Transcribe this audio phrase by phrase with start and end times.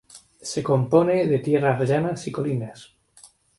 [0.51, 2.95] Se compone de tierras llanas y colinas.